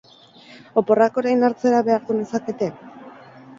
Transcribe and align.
Oporrak 0.83 1.19
orain 1.23 1.47
hartzera 1.51 1.83
behartu 1.91 2.19
nazakete? 2.19 2.73